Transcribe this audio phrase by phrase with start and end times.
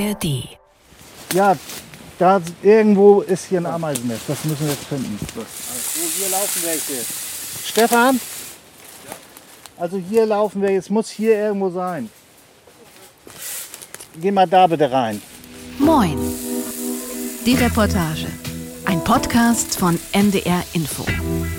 [0.00, 0.48] ARD.
[1.34, 1.56] Ja,
[2.18, 4.22] da irgendwo ist hier ein Ameisennest.
[4.28, 5.18] Das müssen wir jetzt finden.
[5.34, 5.42] So,
[6.16, 7.04] hier laufen welche.
[7.64, 8.20] Stefan?
[9.78, 12.10] Also hier laufen wir, jetzt muss hier irgendwo sein.
[14.20, 15.22] Geh mal da bitte rein.
[15.78, 16.18] Moin.
[17.46, 18.26] Die Reportage.
[18.84, 21.06] Ein Podcast von NDR Info.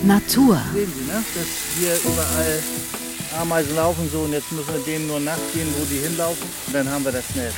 [0.04, 0.62] Natur.
[0.74, 1.24] Sehen Sie, ne?
[1.34, 2.64] dass hier überall
[3.40, 6.90] Ameisen laufen so und jetzt müssen wir denen nur nachgehen, wo die hinlaufen und dann
[6.90, 7.56] haben wir das Netz.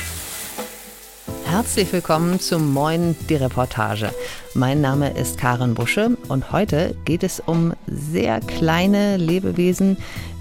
[1.54, 4.10] Herzlich willkommen zum Moin die Reportage.
[4.54, 9.96] Mein Name ist Karen Busche und heute geht es um sehr kleine Lebewesen,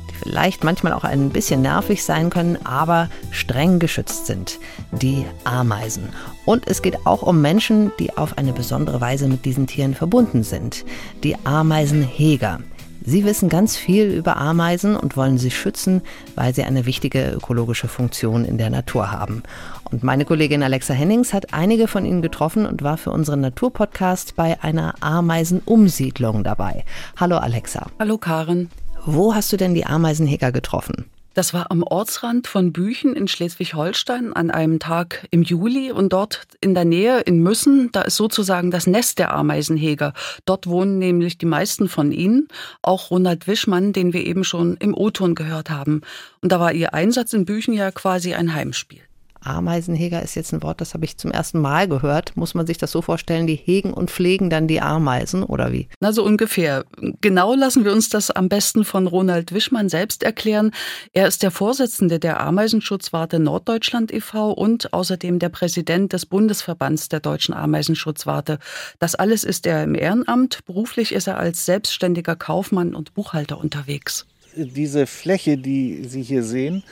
[0.09, 4.57] die vielleicht manchmal auch ein bisschen nervig sein können, aber streng geschützt sind.
[4.91, 6.09] Die Ameisen.
[6.45, 10.41] Und es geht auch um Menschen, die auf eine besondere Weise mit diesen Tieren verbunden
[10.41, 10.83] sind.
[11.23, 12.59] Die Ameisenheger.
[13.05, 16.01] Sie wissen ganz viel über Ameisen und wollen sie schützen,
[16.35, 19.43] weil sie eine wichtige ökologische Funktion in der Natur haben.
[19.91, 24.37] Und meine Kollegin Alexa Hennings hat einige von ihnen getroffen und war für unseren Naturpodcast
[24.37, 26.85] bei einer Ameisenumsiedlung dabei.
[27.17, 27.87] Hallo Alexa.
[27.99, 28.69] Hallo Karen.
[29.05, 31.05] Wo hast du denn die Ameisenheger getroffen?
[31.33, 36.47] Das war am Ortsrand von Büchen in Schleswig-Holstein an einem Tag im Juli und dort
[36.61, 40.13] in der Nähe in Müssen, da ist sozusagen das Nest der Ameisenheger.
[40.45, 42.47] Dort wohnen nämlich die meisten von ihnen,
[42.83, 46.01] auch Ronald Wischmann, den wir eben schon im O-Ton gehört haben.
[46.41, 49.01] Und da war ihr Einsatz in Büchen ja quasi ein Heimspiel.
[49.45, 52.35] Ameisenheger ist jetzt ein Wort, das habe ich zum ersten Mal gehört.
[52.35, 55.87] Muss man sich das so vorstellen, die hegen und pflegen dann die Ameisen oder wie?
[55.99, 56.85] Na, so ungefähr.
[57.21, 60.71] Genau lassen wir uns das am besten von Ronald Wischmann selbst erklären.
[61.11, 64.51] Er ist der Vorsitzende der Ameisenschutzwarte Norddeutschland e.V.
[64.51, 68.59] und außerdem der Präsident des Bundesverbands der deutschen Ameisenschutzwarte.
[68.99, 70.65] Das alles ist er im Ehrenamt.
[70.65, 74.25] Beruflich ist er als selbstständiger Kaufmann und Buchhalter unterwegs.
[74.55, 76.83] Diese Fläche, die Sie hier sehen,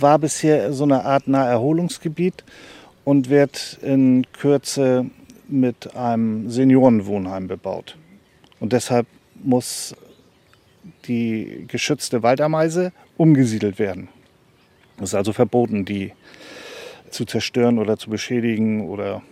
[0.00, 2.44] war bisher so eine Art Naherholungsgebiet
[3.04, 5.06] und wird in Kürze
[5.48, 7.96] mit einem Seniorenwohnheim bebaut.
[8.60, 9.06] Und deshalb
[9.42, 9.94] muss
[11.06, 14.08] die geschützte Waldameise umgesiedelt werden.
[14.98, 16.12] Es ist also verboten, die
[17.10, 19.22] zu zerstören oder zu beschädigen oder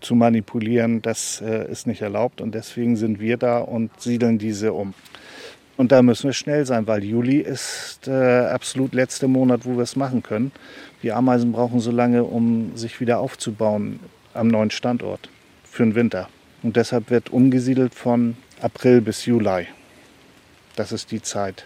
[0.00, 1.02] zu manipulieren.
[1.02, 4.94] Das äh, ist nicht erlaubt und deswegen sind wir da und siedeln diese um.
[5.80, 9.76] Und da müssen wir schnell sein, weil Juli ist der äh, absolut letzte Monat, wo
[9.76, 10.52] wir es machen können.
[11.02, 13.98] Die Ameisen brauchen so lange, um sich wieder aufzubauen
[14.34, 15.30] am neuen Standort
[15.64, 16.28] für den Winter.
[16.62, 19.68] Und deshalb wird umgesiedelt von April bis Juli.
[20.76, 21.64] Das ist die Zeit,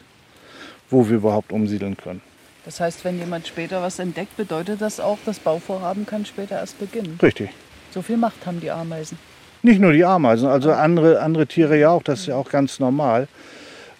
[0.90, 2.20] wo wir überhaupt umsiedeln können.
[2.66, 6.78] Das heißt, wenn jemand später was entdeckt, bedeutet das auch, das Bauvorhaben kann später erst
[6.78, 7.18] beginnen.
[7.20, 7.50] Richtig.
[7.90, 9.18] So viel Macht haben die Ameisen.
[9.64, 12.78] Nicht nur die Ameisen, also andere, andere Tiere ja auch, das ist ja auch ganz
[12.78, 13.26] normal.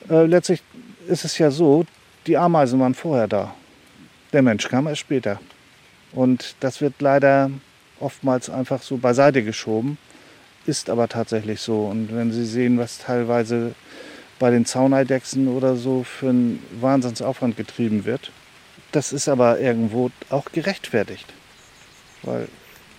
[0.09, 0.63] Äh, letztlich
[1.07, 1.85] ist es ja so,
[2.27, 3.55] die Ameisen waren vorher da.
[4.33, 5.41] Der Mensch kam erst später.
[6.13, 7.51] Und das wird leider
[8.01, 9.99] oftmals einfach so beiseite geschoben,
[10.67, 11.87] ist aber tatsächlich so.
[11.87, 13.75] Und wenn Sie sehen, was teilweise
[14.39, 18.31] bei den Zauneidechsen oder so für einen Wahnsinnsaufwand getrieben wird,
[18.93, 21.33] das ist aber irgendwo auch gerechtfertigt.
[22.23, 22.49] Weil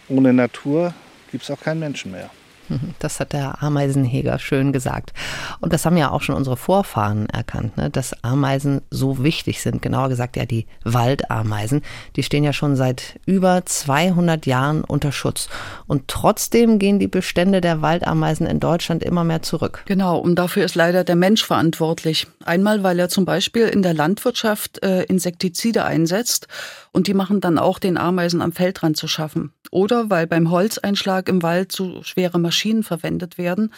[0.07, 0.93] ohne Natur
[1.31, 2.29] gibt es auch keinen Menschen mehr.
[2.99, 5.13] Das hat der Ameisenheger schön gesagt.
[5.59, 7.89] Und das haben ja auch schon unsere Vorfahren erkannt, ne?
[7.89, 9.81] dass Ameisen so wichtig sind.
[9.81, 11.81] Genauer gesagt ja die Waldameisen.
[12.15, 15.49] Die stehen ja schon seit über 200 Jahren unter Schutz.
[15.87, 19.83] Und trotzdem gehen die Bestände der Waldameisen in Deutschland immer mehr zurück.
[19.85, 22.27] Genau, und dafür ist leider der Mensch verantwortlich.
[22.43, 26.47] Einmal, weil er zum Beispiel in der Landwirtschaft äh, Insektizide einsetzt
[26.91, 29.51] und die machen dann auch den Ameisen am Feldrand zu schaffen.
[29.71, 33.73] Oder weil beim Holzeinschlag im Wald zu schwere Maschinen verwendet werden.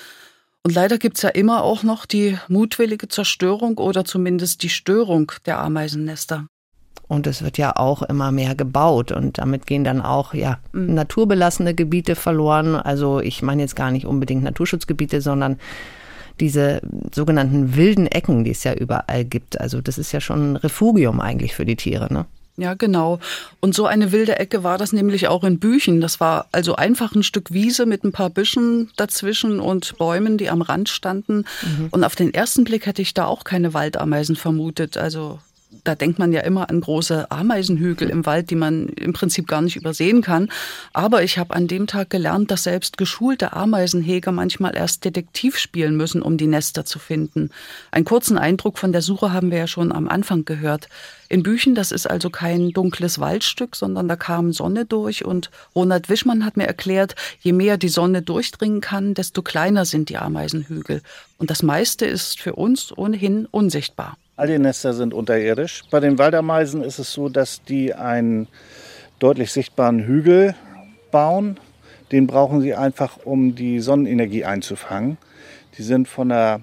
[0.63, 5.59] Und leider gibt's ja immer auch noch die mutwillige Zerstörung oder zumindest die Störung der
[5.59, 6.47] Ameisennester.
[7.07, 10.93] Und es wird ja auch immer mehr gebaut und damit gehen dann auch ja mhm.
[10.93, 12.75] naturbelassene Gebiete verloren.
[12.75, 15.57] Also ich meine jetzt gar nicht unbedingt Naturschutzgebiete, sondern
[16.39, 16.81] diese
[17.13, 19.59] sogenannten wilden Ecken, die es ja überall gibt.
[19.59, 22.25] Also das ist ja schon ein Refugium eigentlich für die Tiere, ne?
[22.59, 23.19] Ja, genau.
[23.59, 26.01] Und so eine wilde Ecke war das nämlich auch in Büchen.
[26.01, 30.49] Das war also einfach ein Stück Wiese mit ein paar Büschen dazwischen und Bäumen, die
[30.49, 31.45] am Rand standen.
[31.61, 31.89] Mhm.
[31.91, 34.97] Und auf den ersten Blick hätte ich da auch keine Waldameisen vermutet.
[34.97, 35.39] Also
[35.87, 39.61] da denkt man ja immer an große Ameisenhügel im Wald, die man im Prinzip gar
[39.61, 40.49] nicht übersehen kann.
[40.91, 45.95] Aber ich habe an dem Tag gelernt, dass selbst geschulte Ameisenheger manchmal erst Detektiv spielen
[45.95, 47.51] müssen, um die Nester zu finden.
[47.91, 50.89] Einen kurzen Eindruck von der Suche haben wir ja schon am Anfang gehört.
[51.29, 56.09] In Büchen, das ist also kein dunkles Waldstück, sondern da kam Sonne durch und Ronald
[56.09, 61.01] Wischmann hat mir erklärt, je mehr die Sonne durchdringen kann, desto kleiner sind die Ameisenhügel.
[61.37, 64.17] Und das meiste ist für uns ohnehin unsichtbar.
[64.39, 65.81] All die Nester sind unterirdisch.
[65.89, 68.47] Bei den Waldameisen ist es so, dass die ein
[69.17, 70.53] deutlich sichtbaren Hügel
[71.09, 71.59] bauen.
[72.11, 75.17] Den brauchen sie einfach, um die Sonnenenergie einzufangen.
[75.79, 76.61] Die sind von der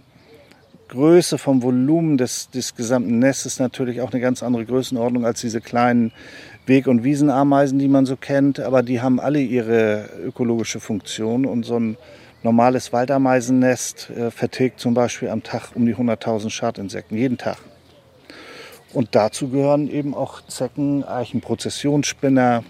[0.86, 5.60] Größe, vom Volumen des, des gesamten Nestes natürlich auch eine ganz andere Größenordnung als diese
[5.60, 6.12] kleinen
[6.66, 8.60] Weg- und Wiesenameisen, die man so kennt.
[8.60, 11.96] Aber die haben alle ihre ökologische Funktion und so ein
[12.44, 17.56] normales Waldameisennest äh, vertilgt zum Beispiel am Tag um die 100.000 Schadinsekten, jeden Tag.
[18.93, 22.62] Und dazu gehören eben auch Zecken, Eichen, Prozessionsspinner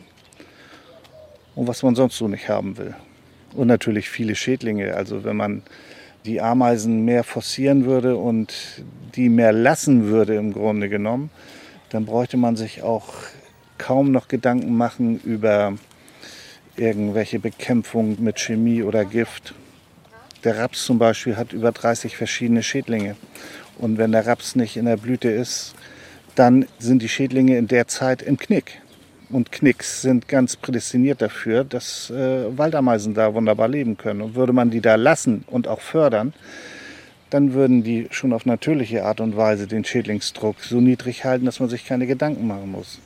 [1.54, 2.94] und was man sonst so nicht haben will.
[3.54, 4.94] Und natürlich viele Schädlinge.
[4.94, 5.62] Also wenn man
[6.24, 8.54] die Ameisen mehr forcieren würde und
[9.16, 11.30] die mehr lassen würde im Grunde genommen,
[11.90, 13.12] dann bräuchte man sich auch
[13.76, 15.74] kaum noch Gedanken machen über
[16.76, 19.54] irgendwelche Bekämpfung mit Chemie oder Gift.
[20.44, 23.16] Der Raps zum Beispiel hat über 30 verschiedene Schädlinge.
[23.78, 25.74] Und wenn der Raps nicht in der Blüte ist,
[26.34, 28.82] dann sind die Schädlinge in der Zeit im Knick.
[29.30, 34.20] Und Knicks sind ganz prädestiniert dafür, dass äh, Waldameisen da wunderbar leben können.
[34.20, 36.34] Und würde man die da lassen und auch fördern,
[37.30, 41.58] dann würden die schon auf natürliche Art und Weise den Schädlingsdruck so niedrig halten, dass
[41.58, 43.00] man sich keine Gedanken machen muss.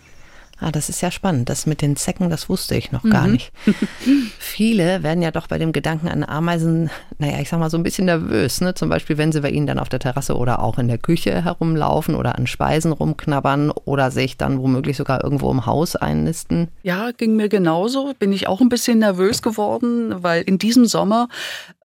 [0.60, 1.49] Ah, das ist ja spannend.
[1.49, 3.32] Das mit den Zecken, das wusste ich noch gar mhm.
[3.32, 3.52] nicht.
[4.38, 7.84] Viele werden ja doch bei dem Gedanken an Ameisen, naja, ich sag mal so ein
[7.84, 8.60] bisschen nervös.
[8.60, 8.75] Ne?
[8.75, 11.44] Zum Beispiel, wenn sie bei ihnen dann auf der Terrasse oder auch in der Küche
[11.44, 16.69] herumlaufen oder an Speisen rumknabbern oder sich dann womöglich sogar irgendwo im Haus einnisten.
[16.82, 18.14] Ja, ging mir genauso.
[18.19, 21.28] Bin ich auch ein bisschen nervös geworden, weil in diesem Sommer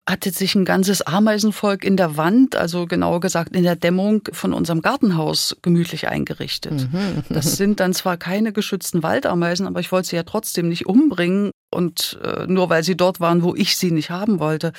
[0.09, 4.53] hatte sich ein ganzes Ameisenvolk in der Wand, also genauer gesagt in der Dämmung von
[4.53, 6.91] unserem Gartenhaus gemütlich eingerichtet.
[6.91, 7.23] Mhm.
[7.29, 11.51] Das sind dann zwar keine geschützten Waldameisen, aber ich wollte sie ja trotzdem nicht umbringen
[11.71, 14.73] und äh, nur weil sie dort waren, wo ich sie nicht haben wollte.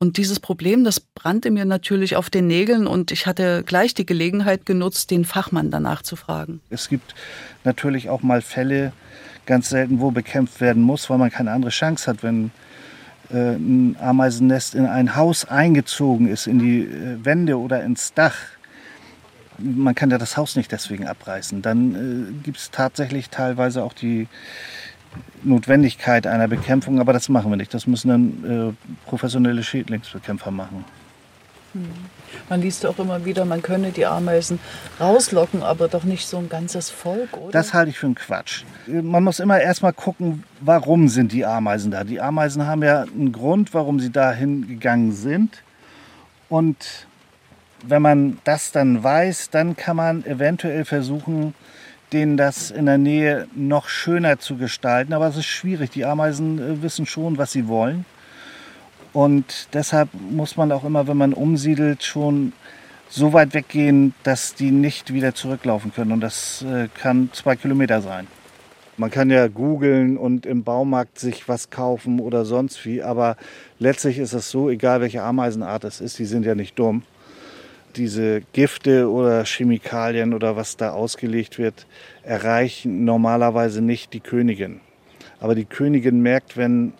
[0.00, 4.06] Und dieses Problem, das brannte mir natürlich auf den Nägeln und ich hatte gleich die
[4.06, 6.60] Gelegenheit genutzt, den Fachmann danach zu fragen.
[6.70, 7.14] Es gibt
[7.64, 8.92] natürlich auch mal Fälle,
[9.46, 12.50] ganz selten, wo bekämpft werden muss, weil man keine andere Chance hat, wenn
[13.30, 18.34] äh, ein Ameisennest in ein Haus eingezogen ist, in die äh, Wände oder ins Dach,
[19.58, 21.62] man kann ja das Haus nicht deswegen abreißen.
[21.62, 24.28] Dann äh, gibt es tatsächlich teilweise auch die
[25.42, 27.74] Notwendigkeit einer Bekämpfung, aber das machen wir nicht.
[27.74, 30.84] Das müssen dann äh, professionelle Schädlingsbekämpfer machen.
[31.72, 31.88] Hm.
[32.48, 34.58] Man liest auch immer wieder, man könne die Ameisen
[35.00, 37.52] rauslocken, aber doch nicht so ein ganzes Volk, oder?
[37.52, 38.64] Das halte ich für einen Quatsch.
[38.86, 42.04] Man muss immer erstmal gucken, warum sind die Ameisen da.
[42.04, 45.62] Die Ameisen haben ja einen Grund, warum sie dahin gegangen sind.
[46.48, 47.06] Und
[47.84, 51.54] wenn man das dann weiß, dann kann man eventuell versuchen,
[52.12, 55.12] denen das in der Nähe noch schöner zu gestalten.
[55.12, 55.90] Aber es ist schwierig.
[55.90, 58.04] Die Ameisen äh, wissen schon, was sie wollen.
[59.12, 62.52] Und deshalb muss man auch immer, wenn man umsiedelt, schon
[63.08, 66.12] so weit weggehen, dass die nicht wieder zurücklaufen können.
[66.12, 68.26] Und das äh, kann zwei Kilometer sein.
[68.98, 73.36] Man kann ja googeln und im Baumarkt sich was kaufen oder sonst wie, aber
[73.78, 77.04] letztlich ist es so, egal welche Ameisenart es ist, die sind ja nicht dumm.
[77.94, 81.86] Diese Gifte oder Chemikalien oder was da ausgelegt wird,
[82.24, 84.80] erreichen normalerweise nicht die Königin.
[85.38, 86.92] Aber die Königin merkt, wenn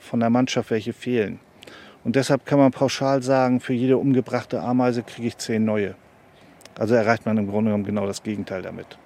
[0.00, 1.38] von der Mannschaft welche fehlen.
[2.04, 5.94] Und deshalb kann man pauschal sagen, für jede umgebrachte Ameise kriege ich zehn neue.
[6.78, 8.98] Also erreicht man im Grunde genommen genau das Gegenteil damit.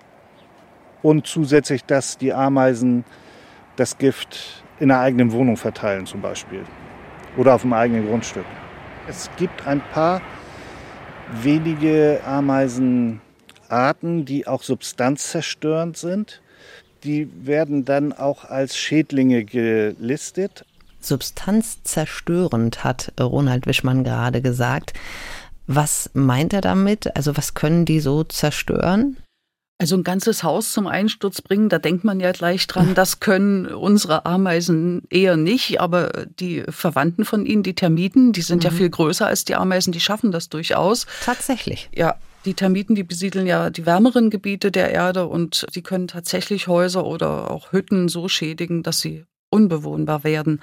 [1.02, 3.04] Und zusätzlich, dass die Ameisen
[3.76, 6.64] das Gift in der eigenen Wohnung verteilen zum Beispiel.
[7.36, 8.46] Oder auf dem eigenen Grundstück.
[9.08, 10.20] Es gibt ein paar
[11.42, 16.42] wenige Ameisenarten, die auch substanzzerstörend sind.
[17.04, 20.64] Die werden dann auch als Schädlinge gelistet,
[21.00, 24.92] substanzzerstörend, hat Ronald Wischmann gerade gesagt.
[25.66, 27.14] Was meint er damit?
[27.16, 29.18] Also was können die so zerstören?
[29.80, 33.66] Also ein ganzes Haus zum Einsturz bringen, da denkt man ja gleich dran, das können
[33.66, 38.70] unsere Ameisen eher nicht, aber die Verwandten von ihnen, die Termiten, die sind mhm.
[38.70, 41.06] ja viel größer als die Ameisen, die schaffen das durchaus.
[41.24, 41.88] Tatsächlich.
[41.94, 46.66] Ja, die Termiten, die besiedeln ja die wärmeren Gebiete der Erde und sie können tatsächlich
[46.66, 50.60] Häuser oder auch Hütten so schädigen, dass sie unbewohnbar werden.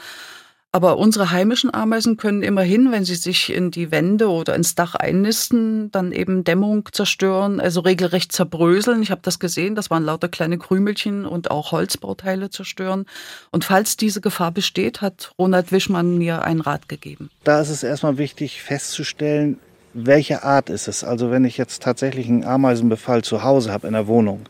[0.75, 4.93] Aber unsere heimischen Ameisen können immerhin, wenn sie sich in die Wände oder ins Dach
[4.93, 9.01] einnisten, dann eben Dämmung zerstören, also regelrecht zerbröseln.
[9.01, 13.05] Ich habe das gesehen, das waren lauter kleine Krümelchen und auch Holzbauteile zerstören.
[13.51, 17.29] Und falls diese Gefahr besteht, hat Ronald Wischmann mir einen Rat gegeben.
[17.45, 19.59] Da ist es erstmal wichtig festzustellen,
[19.93, 21.05] welche Art ist es.
[21.05, 24.41] Also wenn ich jetzt tatsächlich einen Ameisenbefall zu Hause habe in der Wohnung,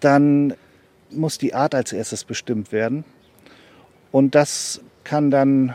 [0.00, 0.54] dann
[1.10, 3.04] muss die Art als erstes bestimmt werden.
[4.12, 5.74] Und das kann dann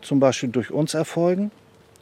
[0.00, 1.50] zum Beispiel durch uns erfolgen.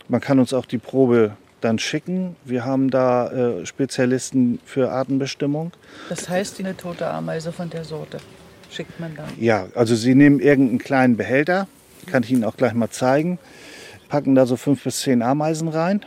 [0.09, 2.37] Man kann uns auch die Probe dann schicken.
[2.45, 5.73] Wir haben da äh, Spezialisten für Artenbestimmung.
[6.09, 8.19] Das heißt, eine tote Ameise von der Sorte
[8.73, 9.29] schickt man dann?
[9.39, 11.69] Ja, also Sie nehmen irgendeinen kleinen Behälter,
[12.07, 13.39] kann ich Ihnen auch gleich mal zeigen,
[14.09, 16.05] packen da so fünf bis zehn Ameisen rein.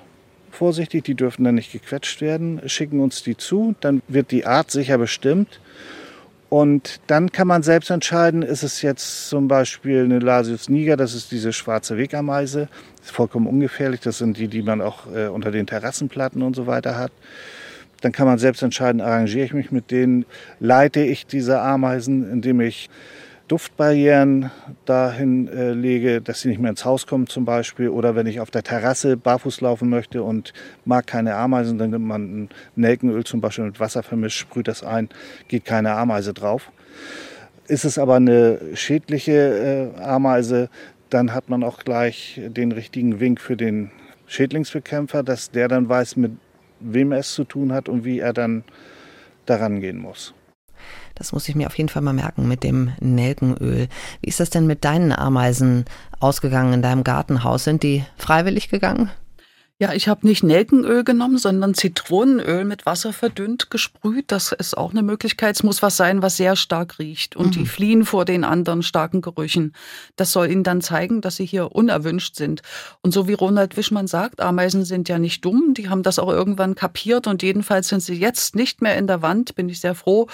[0.51, 4.72] Vorsichtig, die dürfen dann nicht gequetscht werden, schicken uns die zu, dann wird die Art
[4.72, 5.60] sicher bestimmt.
[6.55, 11.13] Und dann kann man selbst entscheiden, ist es jetzt zum Beispiel eine Lasius niger, das
[11.13, 12.69] ist diese schwarze Wegameise,
[13.03, 16.65] ist vollkommen ungefährlich, das sind die, die man auch äh, unter den Terrassenplatten und so
[16.65, 17.12] weiter hat.
[18.00, 20.25] Dann kann man selbst entscheiden, arrangiere ich mich mit denen,
[20.62, 22.89] leite ich diese Ameisen, indem ich
[23.47, 24.49] Duftbarrieren
[24.85, 27.89] dahin äh, lege, dass sie nicht mehr ins Haus kommen zum Beispiel.
[27.89, 30.51] Oder wenn ich auf der Terrasse barfuß laufen möchte und
[30.83, 34.83] mag keine Ameisen, dann nimmt man ein Nelkenöl zum Beispiel mit Wasser vermischt, sprüht das
[34.83, 35.09] ein,
[35.47, 36.71] geht keine Ameise drauf.
[37.67, 40.69] Ist es aber eine schädliche äh, Ameise,
[41.11, 43.91] dann hat man auch gleich den richtigen Wink für den
[44.25, 46.31] Schädlingsbekämpfer, dass der dann weiß, mit
[46.79, 48.63] wem er es zu tun hat und wie er dann
[49.45, 50.33] daran gehen muss.
[51.15, 53.88] Das muss ich mir auf jeden Fall mal merken mit dem Nelkenöl.
[54.22, 55.86] Wie ist das denn mit deinen Ameisen
[56.20, 57.63] ausgegangen in deinem Gartenhaus?
[57.63, 59.10] Sind die freiwillig gegangen?
[59.77, 64.32] Ja, ich habe nicht Nelkenöl genommen, sondern Zitronenöl mit Wasser verdünnt gesprüht.
[64.32, 65.58] Das ist auch eine Möglichkeit.
[65.58, 67.36] Es muss was sein, was sehr stark riecht.
[67.36, 67.51] Und mhm.
[67.51, 69.74] die fliehen vor den anderen starken Gerüchen.
[70.15, 72.62] Das soll ihnen dann zeigen, dass sie hier unerwünscht sind.
[73.01, 75.74] Und so wie Ronald Wischmann sagt, Ameisen sind ja nicht dumm.
[75.74, 77.27] Die haben das auch irgendwann kapiert.
[77.27, 79.56] Und jedenfalls sind sie jetzt nicht mehr in der Wand.
[79.56, 80.27] Bin ich sehr froh.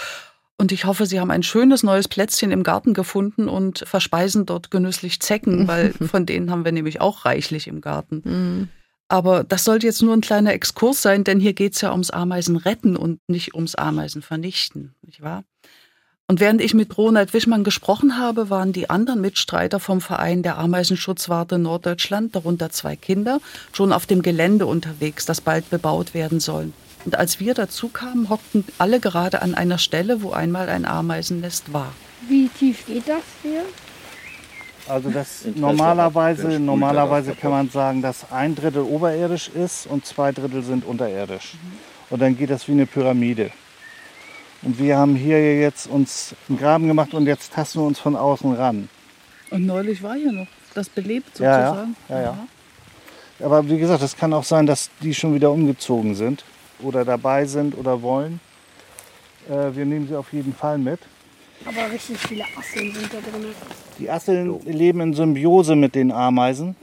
[0.61, 4.69] Und ich hoffe, Sie haben ein schönes neues Plätzchen im Garten gefunden und verspeisen dort
[4.69, 8.21] genüsslich Zecken, weil von denen haben wir nämlich auch reichlich im Garten.
[8.23, 8.67] Mhm.
[9.07, 12.11] Aber das sollte jetzt nur ein kleiner Exkurs sein, denn hier geht es ja ums
[12.11, 15.45] Ameisen retten und nicht ums Ameisen vernichten, nicht wahr?
[16.27, 20.59] Und während ich mit Ronald Wischmann gesprochen habe, waren die anderen Mitstreiter vom Verein der
[20.59, 23.39] Ameisenschutzwarte Norddeutschland, darunter zwei Kinder,
[23.73, 26.71] schon auf dem Gelände unterwegs, das bald bebaut werden soll.
[27.05, 31.73] Und als wir dazu kamen, hockten alle gerade an einer Stelle, wo einmal ein Ameisennest
[31.73, 31.93] war.
[32.27, 33.63] Wie tief geht das hier?
[34.87, 40.63] Also das normalerweise, normalerweise kann man sagen, dass ein Drittel oberirdisch ist und zwei Drittel
[40.63, 41.53] sind unterirdisch.
[42.09, 43.51] Und dann geht das wie eine Pyramide.
[44.63, 48.15] Und wir haben hier jetzt uns einen Graben gemacht und jetzt tasten wir uns von
[48.15, 48.89] außen ran.
[49.49, 51.95] Und neulich war hier noch das belebt sozusagen.
[52.09, 52.37] Ja, ja, ja,
[53.39, 53.45] ja.
[53.45, 56.43] Aber wie gesagt, es kann auch sein, dass die schon wieder umgezogen sind
[56.83, 58.39] oder dabei sind oder wollen.
[59.49, 60.99] Äh, wir nehmen sie auf jeden Fall mit.
[61.65, 63.45] Aber richtig viele Asseln sind da drin.
[63.99, 66.75] Die Asseln leben in Symbiose mit den Ameisen.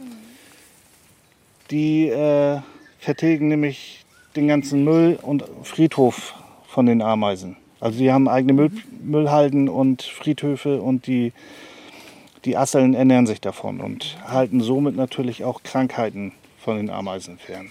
[1.71, 2.61] Die äh,
[2.99, 4.05] vertilgen nämlich
[4.37, 6.35] den ganzen Müll und Friedhof
[6.69, 7.57] von den Ameisen.
[7.81, 8.71] Also die haben eigene Müll,
[9.03, 11.33] Müllhalden und Friedhöfe und die,
[12.45, 17.71] die Asseln ernähren sich davon und halten somit natürlich auch Krankheiten von den Ameisen fern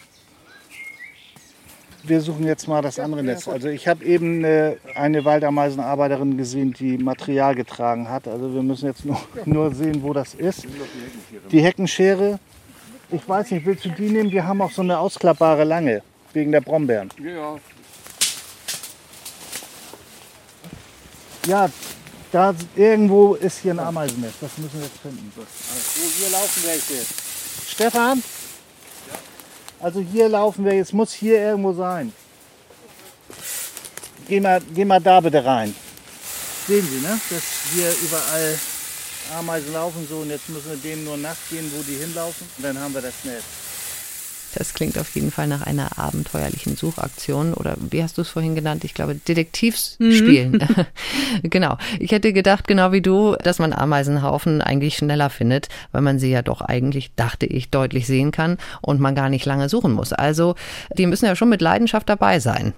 [2.04, 3.48] wir suchen jetzt mal das andere Netz.
[3.48, 8.28] Also ich habe eben eine, eine Waldameisenarbeiterin gesehen, die Material getragen hat.
[8.28, 10.68] Also wir müssen jetzt nur, nur sehen, wo das ist.
[11.52, 12.40] Die Heckenschere,
[13.12, 14.32] ich weiß nicht, willst du die nehmen?
[14.32, 16.02] Wir haben auch so eine ausklappbare Lange,
[16.34, 17.10] wegen der Brombeeren.
[17.24, 17.58] Ja.
[21.48, 21.70] Ja,
[22.32, 24.36] da irgendwo ist hier ein Ameisennest.
[24.42, 25.32] Das müssen wir jetzt finden.
[25.38, 25.48] Also,
[26.18, 27.06] hier laufen welche.
[27.70, 28.22] Stefan,
[29.80, 32.14] also hier laufen wir, jetzt muss hier irgendwo sein.
[34.28, 35.74] Geh mal, geh mal da bitte rein.
[36.68, 37.20] Sehen Sie, ne?
[37.30, 37.44] dass
[37.74, 38.60] hier überall
[39.38, 42.80] Ameisen laufen so und jetzt müssen wir denen nur nachgehen, wo die hinlaufen und dann
[42.80, 43.44] haben wir das Netz.
[44.58, 48.56] Das klingt auf jeden Fall nach einer abenteuerlichen Suchaktion oder wie hast du es vorhin
[48.56, 48.84] genannt?
[48.84, 50.54] Ich glaube, Detektivspielen.
[50.54, 50.86] Mhm.
[51.44, 51.78] genau.
[52.00, 56.32] Ich hätte gedacht, genau wie du, dass man Ameisenhaufen eigentlich schneller findet, weil man sie
[56.32, 60.12] ja doch eigentlich, dachte ich, deutlich sehen kann und man gar nicht lange suchen muss.
[60.12, 60.56] Also,
[60.98, 62.74] die müssen ja schon mit Leidenschaft dabei sein.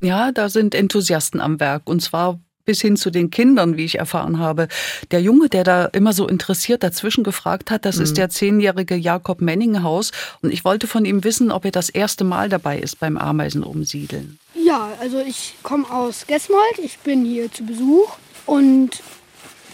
[0.00, 3.98] Ja, da sind Enthusiasten am Werk und zwar bis hin zu den Kindern, wie ich
[3.98, 4.68] erfahren habe.
[5.10, 8.02] Der Junge, der da immer so interessiert dazwischen gefragt hat, das mhm.
[8.02, 10.12] ist der zehnjährige Jakob Menninghaus.
[10.42, 14.38] Und ich wollte von ihm wissen, ob er das erste Mal dabei ist beim Ameisenumsiedeln.
[14.54, 18.16] Ja, also ich komme aus Gesmold, ich bin hier zu Besuch
[18.46, 19.02] und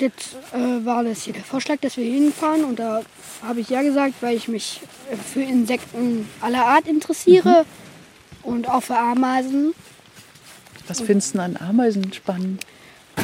[0.01, 3.03] jetzt äh, war das hier der Vorschlag, dass wir hinfahren und da
[3.43, 4.81] habe ich ja gesagt, weil ich mich
[5.33, 8.51] für Insekten aller Art interessiere mhm.
[8.51, 9.75] und auch für Ameisen.
[10.89, 12.65] Was findest du an Ameisen spannend?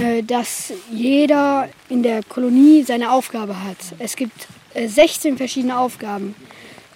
[0.00, 3.78] Äh, dass jeder in der Kolonie seine Aufgabe hat.
[3.98, 6.34] Es gibt 16 äh, verschiedene Aufgaben.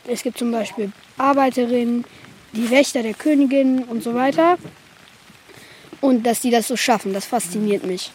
[0.07, 2.05] Es gibt zum Beispiel Arbeiterinnen,
[2.53, 4.59] die Wächter der Königin und so weiter.
[6.01, 8.11] Und dass die das so schaffen, das fasziniert mich.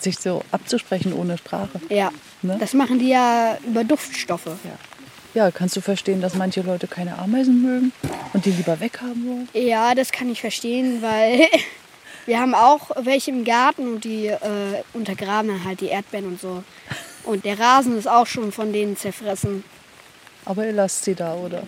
[0.00, 1.80] Sich so abzusprechen ohne Sprache.
[1.88, 2.10] Ja,
[2.42, 2.56] ne?
[2.58, 4.46] das machen die ja über Duftstoffe.
[4.46, 4.78] Ja.
[5.34, 7.92] Ja, kannst du verstehen, dass manche Leute keine Ameisen mögen
[8.34, 9.48] und die lieber weghaben wollen?
[9.54, 11.46] Ja, das kann ich verstehen, weil
[12.26, 14.38] wir haben auch welche im Garten und die äh,
[14.92, 16.62] untergraben dann halt die Erdbeeren und so.
[17.24, 19.64] Und der Rasen ist auch schon von denen zerfressen.
[20.44, 21.62] Aber ihr lasst sie da, oder?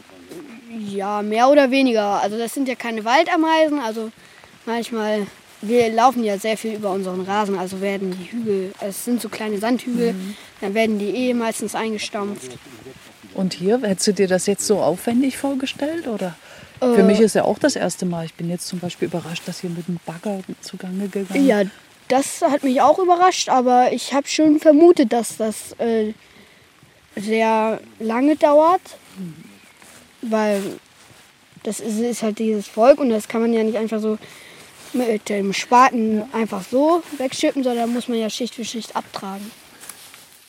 [0.88, 2.20] Ja, mehr oder weniger.
[2.20, 4.11] Also das sind ja keine Waldameisen, also
[4.66, 5.26] manchmal,
[5.62, 9.20] wir laufen ja sehr viel über unseren Rasen, also werden die Hügel, also es sind
[9.20, 10.37] so kleine Sandhügel, mhm.
[10.61, 12.58] dann werden die eh meistens eingestampft.
[13.34, 16.37] Und hier, hättest du dir das jetzt so aufwendig vorgestellt, oder?
[16.93, 18.25] Äh, Für mich ist ja auch das erste Mal.
[18.26, 21.47] Ich bin jetzt zum Beispiel überrascht, dass hier mit dem Bagger zugange gegangen ist.
[21.47, 21.62] Ja,
[22.09, 26.12] das hat mich auch überrascht, aber ich habe schon vermutet, dass das äh,
[27.17, 28.83] sehr lange dauert,
[30.23, 30.62] weil
[31.62, 34.19] das ist, ist, halt dieses Volk und das kann man ja nicht einfach so
[34.93, 39.50] mit dem Spaten einfach so wegschippen, sondern muss man ja Schicht für Schicht abtragen.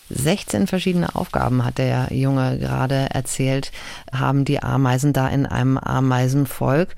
[0.09, 3.71] 16 verschiedene Aufgaben hat der Junge gerade erzählt,
[4.13, 6.95] haben die Ameisen da in einem Ameisenvolk.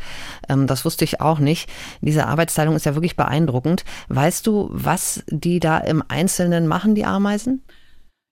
[0.49, 1.69] Ähm, das wusste ich auch nicht.
[2.01, 3.85] Diese Arbeitsteilung ist ja wirklich beeindruckend.
[4.09, 7.63] Weißt du, was die da im Einzelnen machen, die Ameisen?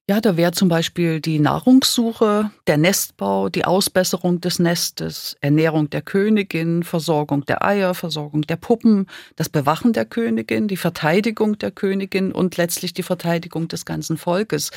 [0.07, 6.03] Ja, da wäre zum Beispiel die Nahrungssuche, der Nestbau, die Ausbesserung des Nestes, Ernährung der
[6.03, 12.31] Königin, Versorgung der Eier, Versorgung der Puppen, das Bewachen der Königin, die Verteidigung der Königin
[12.31, 14.69] und letztlich die Verteidigung des ganzen Volkes.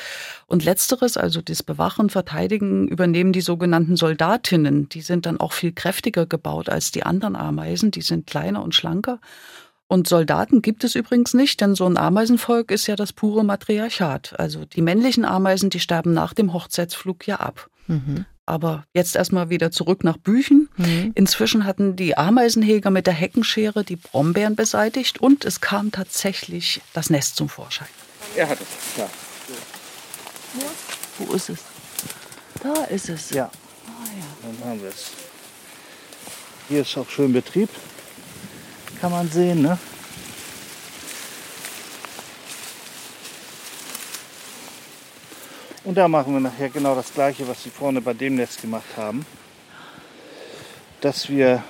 [0.46, 4.88] Und letzteres, also das Bewachen, Verteidigen, übernehmen die sogenannten Soldatinnen.
[4.88, 7.90] Die sind dann auch viel kräftiger gebaut als die anderen Ameisen.
[7.90, 9.20] Die sind kleiner und schlanker.
[9.88, 14.38] Und Soldaten gibt es übrigens nicht, denn so ein Ameisenvolk ist ja das pure Matriarchat.
[14.38, 17.70] Also die männlichen Ameisen, die sterben nach dem Hochzeitsflug ja ab.
[17.86, 18.26] Mhm.
[18.44, 20.68] Aber jetzt erstmal wieder zurück nach Büchen.
[20.76, 21.12] Mhm.
[21.14, 27.08] Inzwischen hatten die Ameisenhäger mit der Heckenschere die Brombeeren beseitigt und es kam tatsächlich das
[27.08, 27.88] Nest zum Vorschein.
[28.36, 29.08] Er hat es, ja.
[31.18, 31.60] Wo ist es?
[32.62, 33.30] Da ist es.
[33.30, 33.44] Ja.
[33.86, 34.50] Ah, ja.
[34.60, 35.12] Dann haben wir es.
[36.68, 37.70] Hier ist auch schön Betrieb
[39.00, 39.62] kann man sehen.
[39.62, 39.78] Ne?
[45.84, 48.96] Und da machen wir nachher genau das gleiche, was sie vorne bei dem Nest gemacht
[48.96, 49.24] haben.
[51.00, 51.62] Dass wir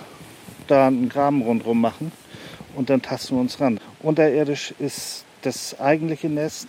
[0.67, 2.13] da einen Graben rundherum machen
[2.75, 3.79] und dann tasten wir uns ran.
[4.01, 6.69] Unterirdisch ist das eigentliche Nest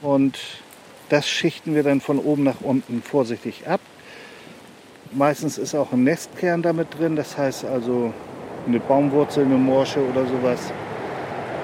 [0.00, 0.38] und
[1.08, 3.80] das schichten wir dann von oben nach unten vorsichtig ab.
[5.12, 8.14] Meistens ist auch ein Nestkern damit drin, das heißt also
[8.66, 10.72] eine Baumwurzel, eine Morsche oder sowas,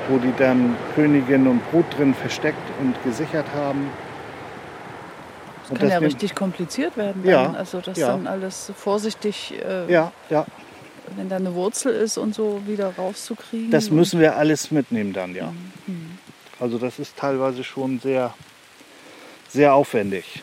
[0.09, 3.91] wo die dann Königin und Brut drin versteckt und gesichert haben.
[5.63, 7.23] Das und kann das ja richtig kompliziert werden.
[7.25, 7.31] Dann.
[7.31, 8.09] Ja, also das ja.
[8.09, 10.47] dann alles vorsichtig, äh, ja, ja.
[11.17, 13.71] wenn da eine Wurzel ist und so wieder rauszukriegen.
[13.71, 15.53] Das müssen wir alles mitnehmen dann, ja.
[15.87, 16.19] Mhm.
[16.61, 18.33] Also das ist teilweise schon sehr,
[19.49, 20.43] sehr aufwendig.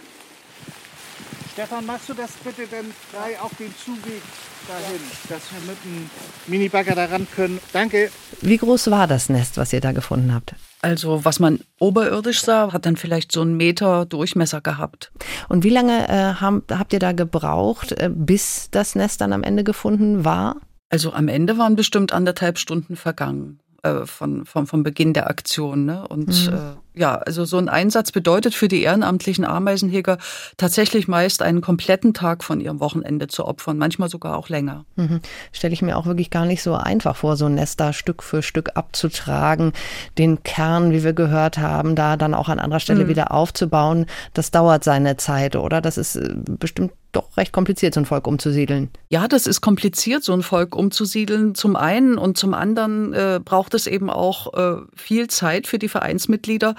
[1.54, 4.24] Stefan, machst du das bitte denn frei auf den Zugweg
[4.68, 6.10] dahin, dass wir mit dem
[6.48, 7.60] Minibagger da ran können?
[7.72, 8.10] Danke.
[8.42, 10.56] Wie groß war das Nest, was ihr da gefunden habt?
[10.82, 15.12] Also was man oberirdisch sah, hat dann vielleicht so einen Meter Durchmesser gehabt.
[15.48, 19.44] Und wie lange äh, haben, habt ihr da gebraucht, äh, bis das Nest dann am
[19.44, 20.58] Ende gefunden war?
[20.90, 25.86] Also am Ende waren bestimmt anderthalb Stunden vergangen äh, von, von, vom Beginn der Aktion.
[25.86, 26.08] Ne?
[26.08, 26.78] Und mhm.
[26.96, 30.18] Ja, also so ein Einsatz bedeutet für die ehrenamtlichen Ameisenjäger
[30.58, 34.86] tatsächlich meist einen kompletten Tag von ihrem Wochenende zu opfern, manchmal sogar auch länger.
[34.96, 35.22] Mhm.
[35.52, 38.22] Stelle ich mir auch wirklich gar nicht so einfach vor, so ein Nest da Stück
[38.22, 39.74] für Stück abzutragen,
[40.18, 43.10] den Kern, wie wir gehört haben, da dann auch an anderer Stelle mhm.
[43.10, 44.06] wieder aufzubauen.
[44.34, 45.82] Das dauert seine Zeit, oder?
[45.82, 48.90] Das ist äh, bestimmt doch recht kompliziert, so ein Volk umzusiedeln.
[49.10, 51.56] Ja, das ist kompliziert, so ein Volk umzusiedeln.
[51.56, 55.90] Zum einen und zum anderen äh, braucht es eben auch äh, viel Zeit für die
[55.90, 56.76] Vereinsmitglieder,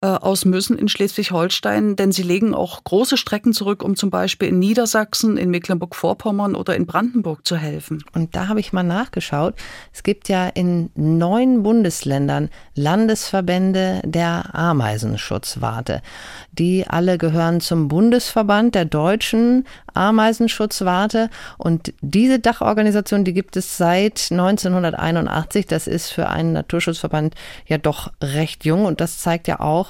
[0.00, 4.60] aus Müssen in Schleswig-Holstein, denn sie legen auch große Strecken zurück, um zum Beispiel in
[4.60, 8.04] Niedersachsen, in Mecklenburg-Vorpommern oder in Brandenburg zu helfen.
[8.14, 9.54] Und da habe ich mal nachgeschaut.
[9.92, 16.00] Es gibt ja in neun Bundesländern Landesverbände der Ameisenschutzwarte.
[16.52, 21.28] Die alle gehören zum Bundesverband der deutschen Ameisenschutzwarte.
[21.56, 25.66] Und diese Dachorganisation, die gibt es seit 1981.
[25.66, 27.34] Das ist für einen Naturschutzverband
[27.66, 28.84] ja doch recht jung.
[28.84, 29.87] Und das zeigt ja auch,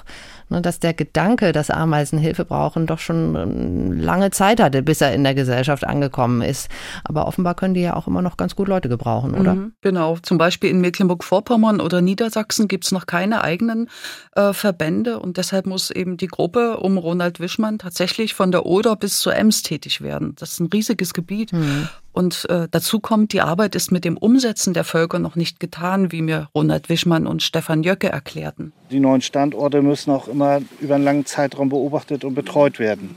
[0.49, 5.01] ne, dass der Gedanke, dass Ameisen Hilfe brauchen, doch schon ähm, lange Zeit hatte, bis
[5.01, 6.69] er in der Gesellschaft angekommen ist.
[7.05, 9.55] Aber offenbar können die ja auch immer noch ganz gut Leute gebrauchen, oder?
[9.55, 10.17] Mhm, genau.
[10.23, 13.89] Zum Beispiel in Mecklenburg-Vorpommern oder Niedersachsen gibt es noch keine eigenen
[14.35, 18.97] äh, Verbände und deshalb muss eben die Gruppe um Ronald Wischmann tatsächlich von der Oder
[18.97, 20.35] bis zur Ems tätig werden.
[20.37, 21.53] Das ist ein riesiges Gebiet.
[21.53, 21.89] Mhm.
[22.19, 26.11] Und äh, dazu kommt, die Arbeit ist mit dem Umsetzen der Völker noch nicht getan,
[26.11, 28.73] wie mir Ronald Wischmann und Stefan Jöcke erklärten.
[28.91, 33.15] Die neuen Standorte müssen auch immer über einen langen Zeitraum beobachtet und betreut werden.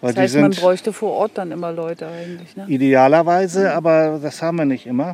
[0.00, 2.56] Weil Das heißt, die man bräuchte vor Ort dann immer Leute eigentlich.
[2.56, 2.64] Ne?
[2.66, 5.12] idealerweise, aber das haben wir nicht immer.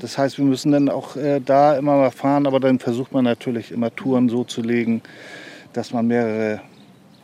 [0.00, 3.22] Das heißt, wir müssen dann auch äh, da immer mal fahren, aber dann versucht man
[3.22, 5.00] natürlich immer Touren so zu legen,
[5.74, 6.60] dass man mehrere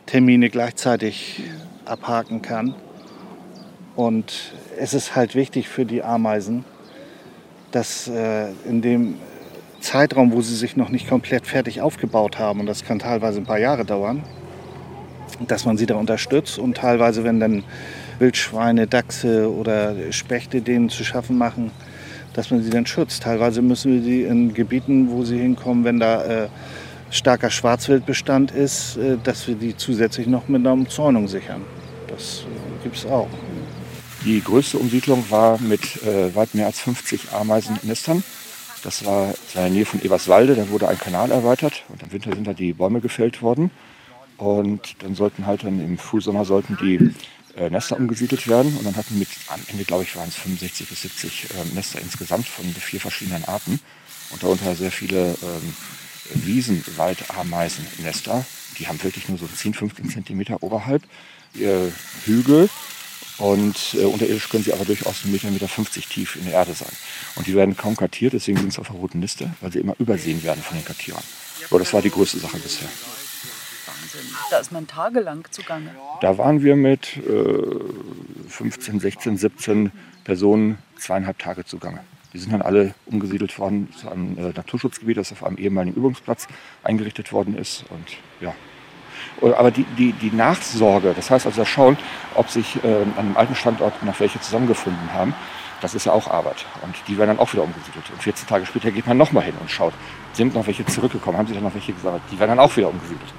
[0.05, 1.43] Termine gleichzeitig
[1.83, 2.73] abhaken kann.
[3.95, 6.63] Und es ist halt wichtig für die Ameisen,
[7.71, 9.15] dass äh, in dem
[9.79, 13.45] Zeitraum, wo sie sich noch nicht komplett fertig aufgebaut haben, und das kann teilweise ein
[13.45, 14.23] paar Jahre dauern,
[15.47, 17.63] dass man sie da unterstützt und teilweise, wenn dann
[18.19, 21.71] Wildschweine, Dachse oder Spechte denen zu schaffen machen,
[22.33, 23.23] dass man sie dann schützt.
[23.23, 26.47] Teilweise müssen wir sie in Gebieten, wo sie hinkommen, wenn da äh,
[27.09, 31.61] starker Schwarzwildbestand ist, äh, dass wir die zusätzlich noch mit einer Umzäunung sichern.
[32.07, 33.27] Das äh, gibt es auch.
[34.23, 38.23] Die größte Umsiedlung war mit äh, weit mehr als 50 Ameisennestern.
[38.83, 42.31] Das war in der Nähe von Eberswalde, da wurde ein Kanal erweitert und im Winter
[42.33, 43.71] sind da die Bäume gefällt worden.
[44.37, 47.13] Und dann sollten halt dann im Frühsommer sollten die
[47.55, 48.77] äh, Nester umgesiedelt werden.
[48.77, 51.99] Und dann hatten mit am Ende, glaube ich, waren es 65 bis 70 ähm, Nester
[51.99, 53.79] insgesamt von vier verschiedenen Arten.
[54.31, 55.75] Und darunter sehr viele ähm,
[56.33, 58.45] Wiesenwaldameisennester.
[58.79, 61.03] Die haben wirklich nur so 10, 15 Zentimeter oberhalb
[61.53, 61.91] ihr
[62.25, 62.69] Hügel.
[63.41, 66.73] Und äh, unterirdisch können sie aber durchaus 1,50 Meter, Meter 50 tief in der Erde
[66.73, 66.91] sein.
[67.35, 69.95] Und die werden kaum kartiert, deswegen sind sie auf der roten Liste, weil sie immer
[69.97, 71.23] übersehen werden von den Kartierern.
[71.67, 72.87] Aber das war die größte Sache bisher.
[74.51, 75.89] Da ist man tagelang zugange.
[76.21, 79.91] Da waren wir mit äh, 15, 16, 17
[80.23, 82.01] Personen zweieinhalb Tage zugange.
[82.33, 86.47] Die sind dann alle umgesiedelt worden zu einem äh, Naturschutzgebiet, das auf einem ehemaligen Übungsplatz
[86.83, 87.85] eingerichtet worden ist.
[87.89, 88.53] Und ja.
[89.41, 91.97] Aber die, die, die Nachsorge, das heißt also das Schauen,
[92.35, 95.33] ob sich äh, an einem alten Standort noch welche zusammengefunden haben,
[95.81, 96.65] das ist ja auch Arbeit.
[96.83, 98.09] Und die werden dann auch wieder umgesiedelt.
[98.11, 99.93] Und 14 Tage später geht man nochmal hin und schaut,
[100.33, 102.21] sind noch welche zurückgekommen, haben sich dann noch welche gesammelt.
[102.31, 103.33] Die werden dann auch wieder umgesiedelt.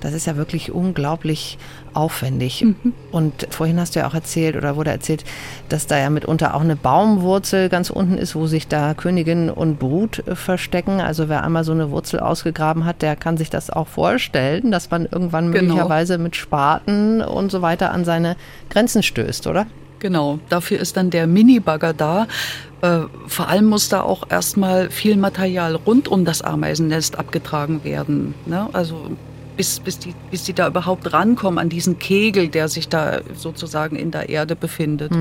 [0.00, 1.58] Das ist ja wirklich unglaublich
[1.92, 2.64] aufwendig.
[3.10, 5.24] Und vorhin hast du ja auch erzählt oder wurde erzählt,
[5.68, 9.78] dass da ja mitunter auch eine Baumwurzel ganz unten ist, wo sich da Königin und
[9.78, 11.00] Brut äh, verstecken.
[11.00, 14.90] Also wer einmal so eine Wurzel ausgegraben hat, der kann sich das auch vorstellen, dass
[14.90, 15.74] man irgendwann Genau.
[15.74, 18.36] möglicherweise mit Spaten und so weiter an seine
[18.70, 19.66] Grenzen stößt, oder?
[19.98, 22.26] Genau, dafür ist dann der Mini-Bagger da.
[22.80, 28.34] Äh, vor allem muss da auch erstmal viel Material rund um das Ameisennest abgetragen werden.
[28.46, 28.68] Ne?
[28.72, 29.10] Also
[29.60, 33.94] bis, bis, die, bis die da überhaupt rankommen an diesen Kegel, der sich da sozusagen
[33.94, 35.12] in der Erde befindet.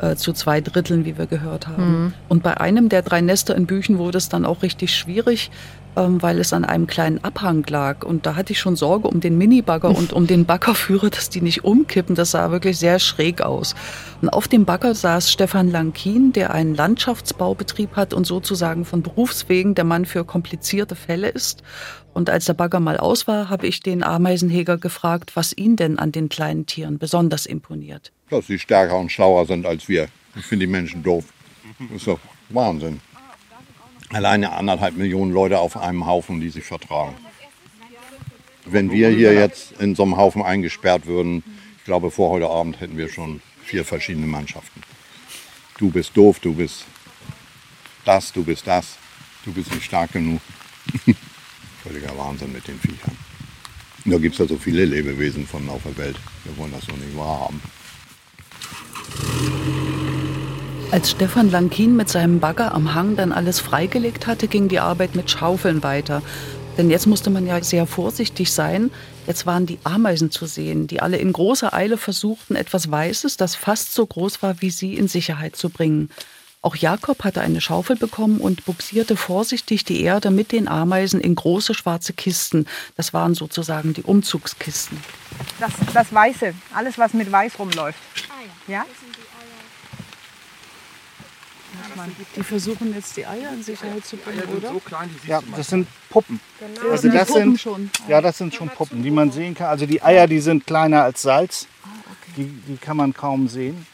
[0.00, 2.14] Äh, zu zwei Dritteln, wie wir gehört haben.
[2.28, 5.50] Und bei einem der drei Nester in Büchen wurde es dann auch richtig schwierig,
[5.96, 8.04] ähm, weil es an einem kleinen Abhang lag.
[8.04, 11.40] Und da hatte ich schon Sorge um den Minibagger und um den Baggerführer, dass die
[11.40, 12.14] nicht umkippen.
[12.14, 13.74] Das sah wirklich sehr schräg aus.
[14.22, 19.74] Und auf dem Bagger saß Stefan Lankin, der einen Landschaftsbaubetrieb hat und sozusagen von Berufswegen
[19.74, 21.64] der Mann für komplizierte Fälle ist.
[22.14, 25.98] Und als der Bagger mal aus war, habe ich den Ameisenheger gefragt, was ihn denn
[25.98, 28.12] an den kleinen Tieren besonders imponiert.
[28.30, 30.08] dass sie stärker und schlauer sind als wir.
[30.36, 31.24] Ich finde die Menschen doof.
[31.78, 33.00] Das ist doch Wahnsinn.
[34.10, 37.14] Alleine anderthalb Millionen Leute auf einem Haufen, die sich vertragen.
[38.64, 41.42] Wenn wir hier jetzt in so einem Haufen eingesperrt würden,
[41.78, 44.82] ich glaube, vor heute Abend hätten wir schon vier verschiedene Mannschaften.
[45.78, 46.84] Du bist doof, du bist
[48.04, 48.96] das, du bist das,
[49.44, 50.40] du bist nicht stark genug.
[51.82, 53.16] Völliger Wahnsinn mit den Viechern.
[54.04, 56.16] Da gibt es ja so viele Lebewesen von auf der Welt.
[56.44, 57.60] Wir wollen das so nicht wahrhaben.
[60.90, 65.14] Als Stefan Lankin mit seinem Bagger am Hang dann alles freigelegt hatte, ging die Arbeit
[65.14, 66.22] mit Schaufeln weiter.
[66.78, 68.90] Denn jetzt musste man ja sehr vorsichtig sein.
[69.26, 73.54] Jetzt waren die Ameisen zu sehen, die alle in großer Eile versuchten, etwas Weißes, das
[73.54, 76.08] fast so groß war wie sie, in Sicherheit zu bringen.
[76.60, 81.36] Auch Jakob hatte eine Schaufel bekommen und buxierte vorsichtig die Erde mit den Ameisen in
[81.36, 82.66] große schwarze Kisten.
[82.96, 84.98] Das waren sozusagen die Umzugskisten.
[85.60, 87.98] Das, das Weiße, alles was mit Weiß rumläuft.
[88.66, 88.84] Ja?
[92.36, 94.72] Die versuchen jetzt die Eier in Sicherheit zu bringen, oder?
[95.26, 96.40] Ja, das sind Puppen.
[96.82, 97.90] Also sind die das Puppen sind schon?
[98.08, 99.68] Ja, das sind schon Puppen, die man sehen kann.
[99.68, 101.66] Also die Eier, die sind kleiner als Salz.
[102.36, 103.86] Die, die kann man kaum sehen.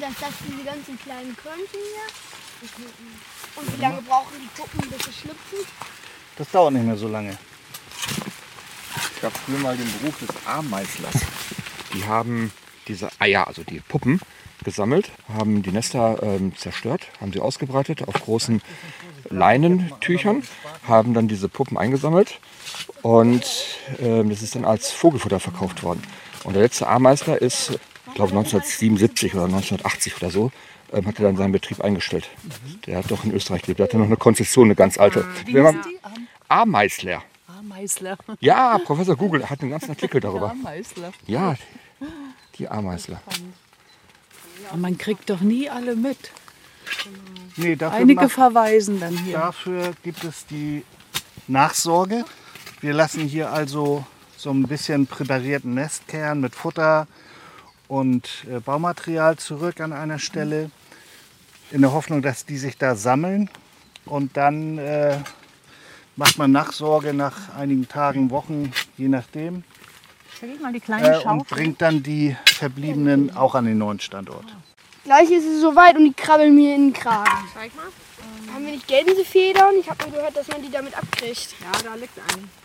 [0.00, 2.72] Sind das, diese ganzen kleinen Körnchen hier?
[3.56, 5.58] Und wie lange brauchen die Puppen, bis sie schlüpfen?
[6.38, 7.36] Das dauert nicht mehr so lange.
[8.96, 11.16] Es gab früher mal den Beruf des Ameislers.
[11.92, 12.50] Die haben
[12.88, 14.20] diese Eier, also die Puppen,
[14.64, 18.62] gesammelt, haben die Nester ähm, zerstört, haben sie ausgebreitet auf großen
[19.28, 20.42] Leinentüchern,
[20.88, 22.40] haben dann diese Puppen eingesammelt
[23.02, 23.44] und
[23.98, 26.02] ähm, das ist dann als Vogelfutter verkauft worden.
[26.44, 27.78] Und der letzte Ameisler ist,
[28.10, 30.52] ich glaube 1977 oder 1980 oder so,
[30.92, 32.28] ähm, hat er dann seinen Betrieb eingestellt.
[32.86, 35.26] Der hat doch in Österreich gelebt, der hatte noch eine Konzession, eine ganz alte.
[35.46, 35.98] Wie heißt die?
[36.48, 37.22] Ameisler.
[37.46, 38.16] Ameisler.
[38.40, 40.50] Ja, Professor Google hat einen ganzen Artikel darüber.
[40.50, 41.12] Ameisler.
[41.26, 41.54] Ja,
[42.58, 43.20] die Ameisler.
[44.68, 46.18] Aber man kriegt doch nie alle mit.
[47.56, 49.38] Nee, dafür Einige macht- verweisen dann hier.
[49.38, 50.84] Dafür gibt es die
[51.46, 52.24] Nachsorge.
[52.80, 54.04] Wir lassen hier also
[54.36, 57.06] so ein bisschen präparierten Nestkern mit Futter
[57.90, 60.70] und äh, Baumaterial zurück an einer Stelle,
[61.72, 63.50] in der Hoffnung, dass die sich da sammeln.
[64.06, 65.18] Und dann äh,
[66.14, 69.64] macht man Nachsorge nach einigen Tagen, Wochen, je nachdem,
[70.38, 74.46] Vergeht mal die kleinen äh, und bringt dann die Verbliebenen auch an den neuen Standort.
[75.04, 77.30] Gleich ist es soweit und die krabbeln mir in den Kragen.
[77.52, 77.86] Zeig mal.
[78.54, 79.74] Haben wir nicht Gänsefedern?
[79.80, 81.56] Ich habe nur gehört, dass man die damit abkriegt.
[81.60, 82.59] Ja, da liegt eine.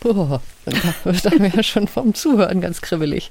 [0.00, 0.40] Boah,
[1.04, 3.30] wird einem ja schon vom Zuhören ganz kribbelig.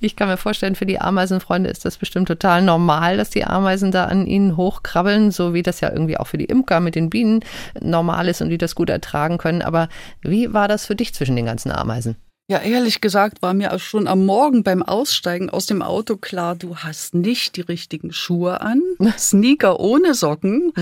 [0.00, 3.90] Ich kann mir vorstellen, für die Ameisenfreunde ist das bestimmt total normal, dass die Ameisen
[3.90, 7.10] da an ihnen hochkrabbeln, so wie das ja irgendwie auch für die Imker mit den
[7.10, 7.40] Bienen
[7.80, 9.62] normal ist und die das gut ertragen können.
[9.62, 9.88] Aber
[10.22, 12.16] wie war das für dich zwischen den ganzen Ameisen?
[12.50, 16.56] Ja, ehrlich gesagt war mir auch schon am Morgen beim Aussteigen aus dem Auto klar,
[16.56, 18.80] du hast nicht die richtigen Schuhe an,
[19.18, 20.72] Sneaker ohne Socken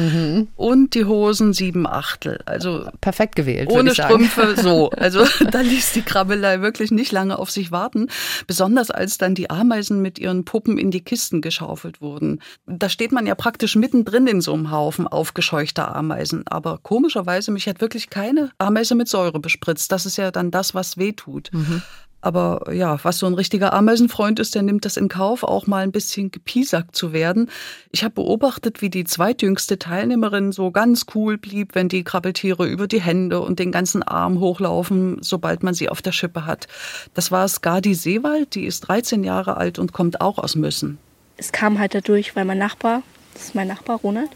[0.55, 2.39] und die Hosen sieben Achtel.
[2.47, 3.93] Also Perfekt gewählt, ohne.
[3.93, 4.91] Strümpfe so.
[4.97, 8.09] Also da ließ die Krabbelei wirklich nicht lange auf sich warten.
[8.47, 12.41] Besonders als dann die Ameisen mit ihren Puppen in die Kisten geschaufelt wurden.
[12.67, 16.47] Da steht man ja praktisch mittendrin in so einem Haufen aufgescheuchter Ameisen.
[16.47, 19.91] Aber komischerweise, mich hat wirklich keine Ameise mit Säure bespritzt.
[19.91, 21.51] Das ist ja dann das, was weh tut.
[22.23, 25.85] Aber ja, was so ein richtiger Ameisenfreund ist, der nimmt das in Kauf, auch mal
[25.85, 27.51] ein bisschen gepiesackt zu werden.
[27.93, 32.89] Ich habe beobachtet, wie die zweitjüngste Teilnehmerin so ganz cool blieb, wenn die Krabbeltiere über
[32.89, 36.67] die Hände und den ganzen Arm hochlaufen, sobald man sie auf der Schippe hat.
[37.15, 40.99] Das war Skadi Seewald, die ist 13 Jahre alt und kommt auch aus Müssen.
[41.37, 43.03] es kam halt dadurch, weil mein Nachbar,
[43.35, 44.31] das ist mein Nachbar Ronald,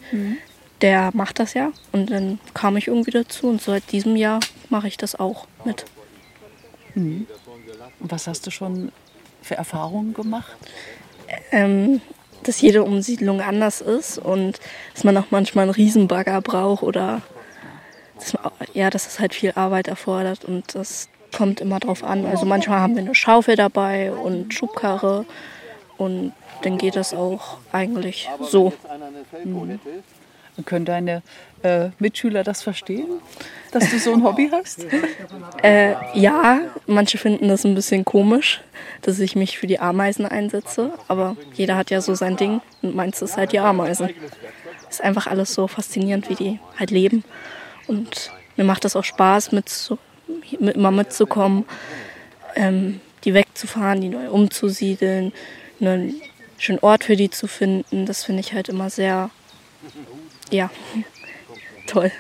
[0.80, 1.72] der macht das ja.
[1.90, 5.86] Und dann kam ich irgendwie dazu und seit diesem Jahr mache ich das auch mit.
[6.94, 7.26] Und
[8.00, 8.92] was hast du schon
[9.42, 10.56] für Erfahrungen gemacht?
[11.52, 12.00] Ähm,
[12.42, 14.58] dass jede Umsiedlung anders ist und
[14.94, 17.22] dass man auch manchmal einen Riesenbagger braucht oder
[18.16, 22.26] dass man, ja, dass es halt viel Arbeit erfordert und das kommt immer drauf an.
[22.26, 25.26] Also manchmal haben wir eine Schaufel dabei und Schubkarre
[25.96, 28.72] und dann geht das auch eigentlich so.
[30.56, 31.22] Und können deine
[31.62, 33.06] äh, Mitschüler das verstehen,
[33.72, 34.86] dass du so ein Hobby hast?
[35.62, 38.62] Äh, ja, manche finden das ein bisschen komisch,
[39.02, 40.92] dass ich mich für die Ameisen einsetze.
[41.06, 44.08] Aber jeder hat ja so sein Ding und meins ist halt die Ameisen.
[44.88, 47.24] Ist einfach alles so faszinierend, wie die halt leben.
[47.86, 49.70] Und mir macht das auch Spaß, mit,
[50.58, 51.66] mit immer mitzukommen,
[52.54, 55.32] ähm, die wegzufahren, die neu umzusiedeln,
[55.80, 56.14] einen
[56.56, 58.06] schönen Ort für die zu finden.
[58.06, 59.30] Das finde ich halt immer sehr,
[60.50, 60.70] ja,
[61.90, 62.10] toll.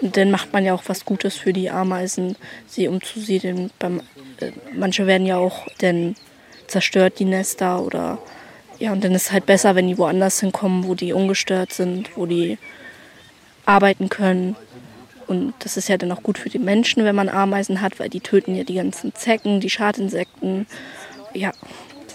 [0.00, 3.70] Und dann macht man ja auch was Gutes für die Ameisen, sie umzusiedeln.
[3.78, 4.00] Beim,
[4.40, 6.16] äh, manche werden ja auch dann
[6.66, 8.18] zerstört, die Nester oder
[8.78, 12.14] ja, und dann ist es halt besser, wenn die woanders hinkommen, wo die ungestört sind,
[12.16, 12.58] wo die
[13.64, 14.54] arbeiten können.
[15.26, 18.10] Und das ist ja dann auch gut für die Menschen, wenn man Ameisen hat, weil
[18.10, 20.66] die töten ja die ganzen Zecken, die Schadinsekten.
[21.32, 21.52] Ja,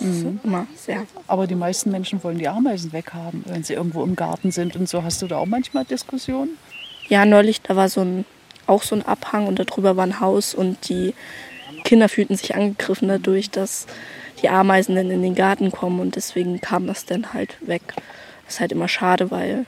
[0.02, 4.16] ist immer sehr Aber die meisten Menschen wollen die Ameisen weghaben, wenn sie irgendwo im
[4.16, 5.04] Garten sind und so.
[5.04, 6.58] Hast du da auch manchmal Diskussionen?
[7.08, 8.26] Ja, neulich, da war so ein,
[8.68, 11.14] auch so ein Abhang und darüber war ein Haus und die
[11.84, 13.88] Kinder fühlten sich angegriffen dadurch, dass
[14.42, 17.82] die Ameisen dann in den Garten kommen und deswegen kam das dann halt weg.
[18.46, 19.66] Das ist halt immer schade, weil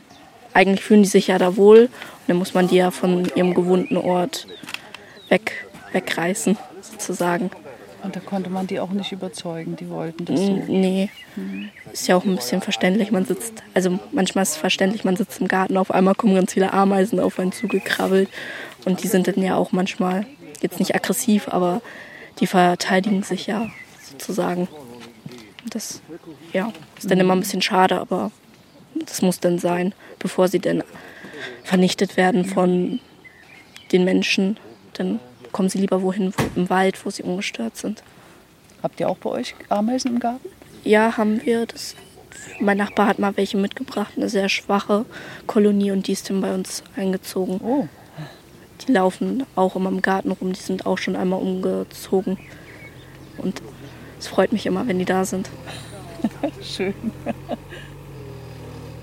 [0.53, 1.89] eigentlich fühlen die sich ja da wohl und
[2.27, 4.47] dann muss man die ja von ihrem gewohnten Ort
[5.29, 7.49] weg, wegreißen, sozusagen.
[8.03, 10.63] Und da konnte man die auch nicht überzeugen, die wollten das so.
[10.67, 11.09] Nee,
[11.91, 13.11] ist ja auch ein bisschen verständlich.
[13.11, 16.53] Man sitzt, also manchmal ist es verständlich, man sitzt im Garten, auf einmal kommen ganz
[16.53, 18.29] viele Ameisen auf einen zugekrabbelt.
[18.83, 20.25] Und die sind dann ja auch manchmal,
[20.61, 21.81] jetzt nicht aggressiv, aber
[22.39, 23.69] die verteidigen sich ja
[24.01, 24.67] sozusagen.
[25.69, 26.01] Das
[26.51, 28.31] ja, ist dann immer ein bisschen schade, aber
[28.95, 30.83] das muss dann sein, bevor sie dann
[31.63, 32.99] vernichtet werden von
[33.93, 34.57] den Menschen.
[34.93, 35.21] Dann
[35.53, 38.03] kommen sie lieber wohin, wo, im Wald, wo sie ungestört sind.
[38.81, 40.49] Habt ihr auch bei euch Ameisen im Garten?
[40.83, 41.65] Ja, haben wir.
[41.65, 41.95] Das,
[42.59, 45.05] mein Nachbar hat mal welche mitgebracht, eine sehr schwache
[45.47, 47.61] Kolonie und die ist dann bei uns eingezogen.
[47.63, 47.87] Oh.
[48.85, 52.37] Die laufen auch immer im Garten rum, die sind auch schon einmal umgezogen.
[53.37, 53.61] Und
[54.19, 55.49] es freut mich immer, wenn die da sind.
[56.61, 56.93] Schön.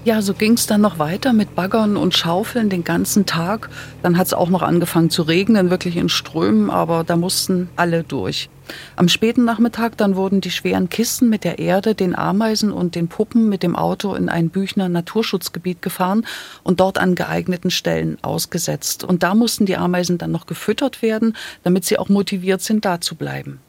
[0.03, 3.69] Ja, so ging es dann noch weiter mit Baggern und Schaufeln den ganzen Tag.
[4.03, 8.03] Dann hat es auch noch angefangen zu regnen, wirklich in Strömen, aber da mussten alle
[8.03, 8.49] durch.
[8.97, 13.09] Am späten Nachmittag dann wurden die schweren Kisten mit der Erde, den Ameisen und den
[13.09, 16.25] Puppen mit dem Auto in ein Büchner Naturschutzgebiet gefahren
[16.63, 19.05] und dort an geeigneten Stellen ausgesetzt.
[19.05, 23.03] Und da mussten die Ameisen dann noch gefüttert werden, damit sie auch motiviert sind, da
[23.03, 23.61] zu bleiben.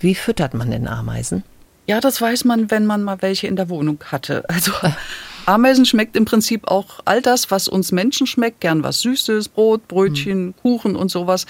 [0.00, 1.44] Wie füttert man denn Ameisen?
[1.88, 4.46] Ja, das weiß man, wenn man mal welche in der Wohnung hatte.
[4.50, 4.72] Also
[5.46, 9.88] Ameisen schmeckt im Prinzip auch all das, was uns Menschen schmeckt, gern was Süßes, Brot,
[9.88, 10.56] Brötchen, mhm.
[10.56, 11.46] Kuchen und sowas.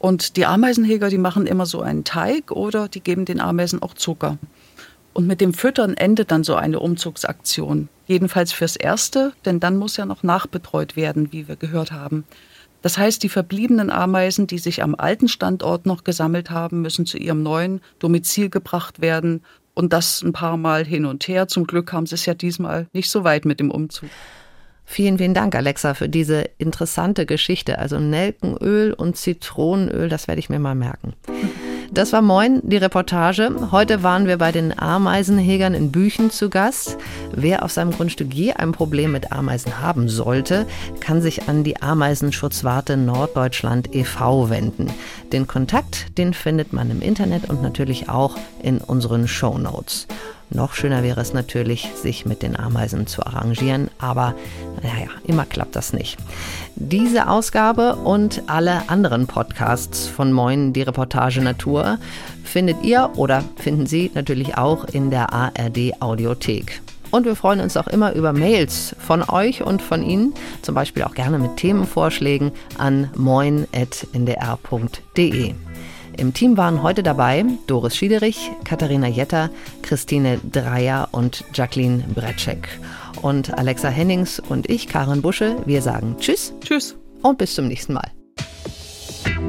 [0.00, 3.94] Und die Ameisenheger, die machen immer so einen Teig oder die geben den Ameisen auch
[3.94, 4.38] Zucker.
[5.12, 7.88] Und mit dem Füttern endet dann so eine Umzugsaktion.
[8.08, 12.24] Jedenfalls fürs Erste, denn dann muss ja noch nachbetreut werden, wie wir gehört haben.
[12.82, 17.18] Das heißt, die verbliebenen Ameisen, die sich am alten Standort noch gesammelt haben, müssen zu
[17.18, 19.42] ihrem neuen Domizil gebracht werden
[19.76, 21.46] und das ein paar Mal hin und her.
[21.46, 24.08] Zum Glück haben sie es ja diesmal nicht so weit mit dem Umzug.
[24.84, 27.78] Vielen, vielen Dank, Alexa, für diese interessante Geschichte.
[27.78, 31.14] Also Nelkenöl und Zitronenöl, das werde ich mir mal merken.
[31.96, 33.48] Das war Moin, die Reportage.
[33.72, 36.98] Heute waren wir bei den Ameisenhegern in Büchen zu Gast.
[37.34, 40.66] Wer auf seinem Grundstück je ein Problem mit Ameisen haben sollte,
[41.00, 44.50] kann sich an die Ameisenschutzwarte Norddeutschland e.V.
[44.50, 44.92] wenden.
[45.32, 50.06] Den Kontakt, den findet man im Internet und natürlich auch in unseren Show Notes.
[50.50, 54.34] Noch schöner wäre es natürlich, sich mit den Ameisen zu arrangieren, aber
[54.82, 56.18] naja, immer klappt das nicht.
[56.76, 61.98] Diese Ausgabe und alle anderen Podcasts von Moin, die Reportage Natur,
[62.44, 66.80] findet ihr oder finden Sie natürlich auch in der ARD Audiothek.
[67.10, 71.04] Und wir freuen uns auch immer über Mails von euch und von Ihnen, zum Beispiel
[71.04, 73.66] auch gerne mit Themenvorschlägen an moin.ndr.de.
[76.16, 79.50] Im Team waren heute dabei Doris Schiederich, Katharina Jetter,
[79.82, 82.68] Christine Dreier und Jacqueline Bretschek.
[83.22, 86.54] Und Alexa Hennings und ich, Karin Busche, wir sagen Tschüss.
[86.60, 86.96] Tschüss.
[87.22, 88.10] Und bis zum nächsten Mal.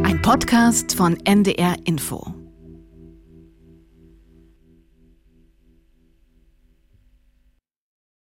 [0.03, 2.33] Ein Podcast von NDR Info.